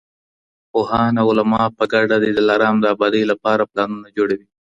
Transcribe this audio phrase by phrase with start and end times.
[0.71, 4.47] پوهان او علما په ګډه د دلارام د ابادۍ لپاره پلانونه جوړوي.